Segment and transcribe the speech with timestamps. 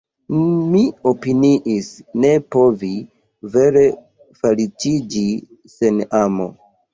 [0.75, 0.79] Mi
[1.09, 1.89] opiniis
[2.23, 2.89] ne povi
[3.57, 3.85] vere
[4.41, 5.27] feliĉiĝi
[5.77, 6.51] sen amo.